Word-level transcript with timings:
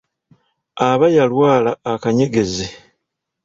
Aba 0.89 1.07
yalwala 1.15 1.71
akanyegezi. 1.93 2.67